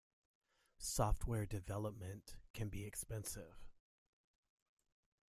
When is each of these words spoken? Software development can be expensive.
Software 0.79 1.45
development 1.45 2.35
can 2.55 2.69
be 2.69 2.85
expensive. 2.85 3.67